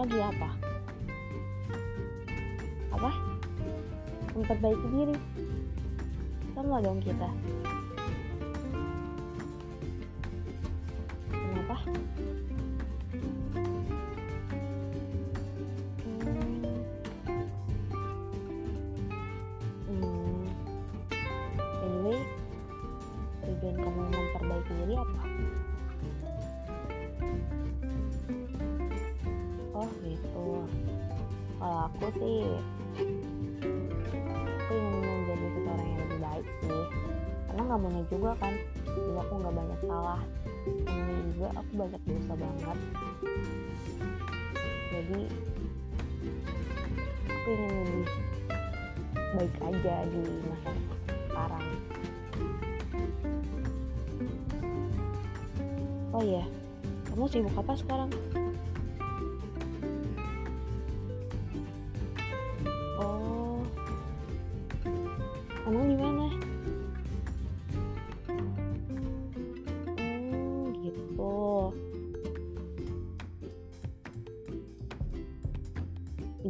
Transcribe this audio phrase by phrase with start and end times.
[0.00, 0.48] lagi apa?
[2.96, 3.10] Apa?
[4.32, 5.16] Memperbaiki diri.
[6.56, 7.28] Sama dong kita.
[11.28, 11.76] Kenapa?
[19.84, 20.40] Hmm.
[23.44, 25.22] Tujuan kamu memperbaiki diri apa?
[31.96, 32.44] Aku sih.
[34.60, 36.84] Aku ingin menjadi seseorang yang lebih baik sih.
[37.48, 38.54] Karena nggak maunya juga kan.
[38.86, 40.20] Dulu aku nggak banyak salah.
[40.66, 42.78] Ini juga aku banyak dosa banget.
[44.90, 45.20] Jadi
[47.30, 48.06] aku ingin lebih
[49.30, 50.70] baik aja di masa
[51.30, 51.66] sekarang.
[56.10, 56.44] Oh iya
[57.10, 58.10] kamu sibuk apa sekarang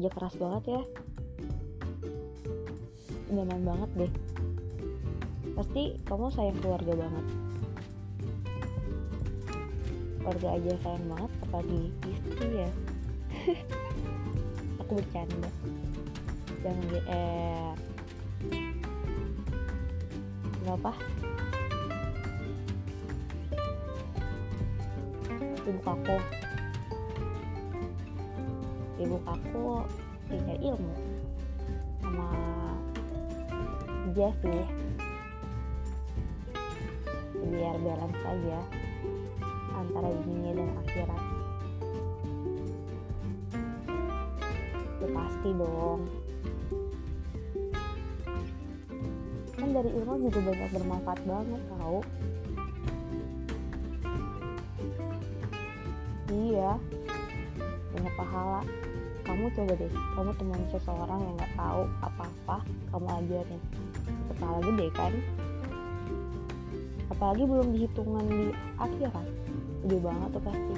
[0.00, 0.82] kerja keras banget ya.
[3.36, 4.12] Nyaman banget deh.
[5.52, 7.26] Pasti kamu sayang keluarga banget.
[10.24, 12.70] Keluarga aja sayang banget apalagi istri ya.
[14.80, 15.52] Aku bercanda.
[16.64, 17.76] Jangan GR
[20.60, 20.92] kenapa
[25.68, 26.16] ibu aku
[29.00, 29.80] ibu aku
[30.28, 30.94] punya ilmu
[32.04, 32.28] sama
[34.12, 34.64] dia sih.
[37.40, 38.60] Biar balance aja
[39.72, 41.22] antara dunia dan akhirat.
[45.00, 46.00] Itu pasti dong.
[49.56, 51.98] Kan dari ilmu juga banyak bermanfaat banget tau.
[56.30, 56.78] Iya
[58.00, 58.60] banyak pahala.
[59.28, 62.56] Kamu coba deh kamu temuin seseorang yang nggak tahu apa-apa
[62.88, 63.60] kamu ajarin.
[64.40, 65.12] Pahala gede kan
[67.12, 68.48] apalagi belum dihitungan di
[68.80, 69.28] akhirat.
[69.84, 70.76] Gede banget tuh pasti.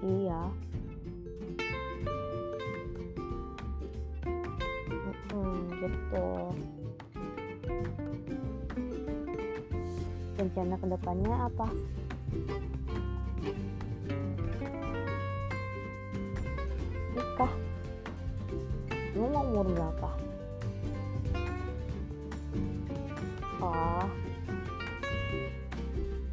[0.00, 0.42] Iya.
[5.34, 6.49] Mm-mm, gitu
[10.40, 11.66] rencana ke depannya apa?
[17.12, 17.52] Nikah.
[19.12, 20.10] Kamu mau umur berapa?
[23.60, 24.08] Oh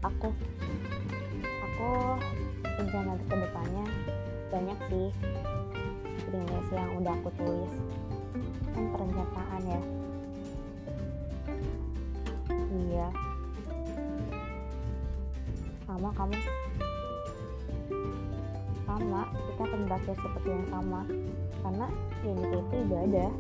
[0.07, 0.31] aku
[1.44, 1.90] aku
[2.63, 3.85] rencana ke depannya
[4.47, 5.09] banyak sih.
[6.31, 7.75] Prinsip yang udah aku tulis.
[8.72, 9.81] Kan perencanaan ya.
[12.72, 13.26] Iya
[15.97, 16.38] sama kamu.
[18.85, 21.02] Sama kita akan berakhir seperti yang sama.
[21.66, 21.88] Karena
[22.22, 23.31] ini itu ibadah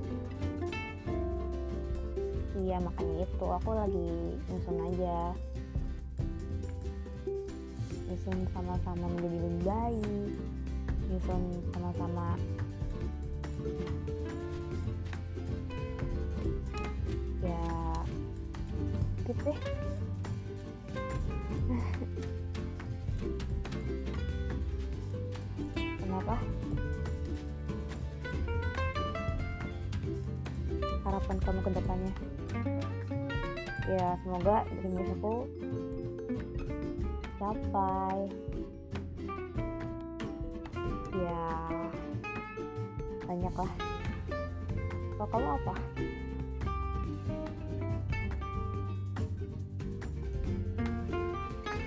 [2.57, 3.45] iya makanya itu.
[3.45, 4.09] Aku lagi
[4.49, 5.37] nyusun aja.
[8.09, 10.33] Nyusun sama-sama menjadi lebih baik.
[11.13, 12.33] Nyusun sama-sama
[17.45, 17.69] ya
[19.29, 19.59] gitu deh
[26.27, 26.43] kenapa
[31.07, 32.13] harapan kamu ke depannya?
[33.87, 35.47] Ya semoga dream aku
[37.39, 38.27] capai.
[41.15, 41.47] Ya
[43.23, 43.71] banyak lah
[45.15, 45.73] kalau kamu apa?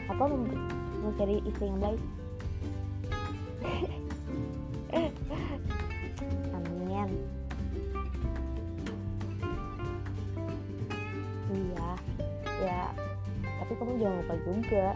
[0.09, 0.25] Apa
[1.21, 2.01] cari istri yang baik
[6.55, 7.11] amin.
[11.51, 11.91] Iya
[12.63, 12.83] ya.
[13.61, 14.87] Tapi kamu jangan lupa juga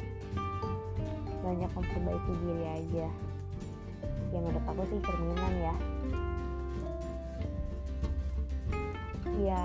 [1.44, 3.08] banyak memperbaiki diri aja.
[4.34, 5.74] Ya menurut aku sih cerminan ya.
[9.38, 9.62] Ya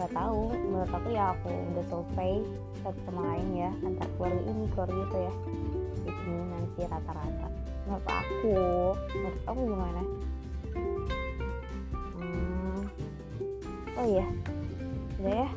[0.00, 0.48] nggak tahu.
[0.52, 2.40] Menurut aku ya aku udah survei
[2.82, 5.32] satu sama ya antar keluarga ini keluarga itu ya.
[6.02, 8.54] Cerminan sih rata-rata menurut aku
[9.14, 10.02] menurut aku gimana?
[12.16, 12.80] Hmm.
[13.98, 14.26] oh iya.
[15.22, 15.48] Udah ya.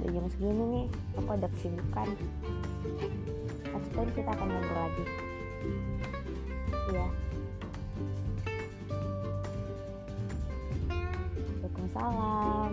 [0.00, 0.86] Udah jam segini nih.
[1.20, 2.08] Aku ada kesibukan.
[3.68, 5.04] Next time kita akan ngobrol lagi.
[6.88, 7.06] Ya
[11.68, 12.72] Waalaikumsalam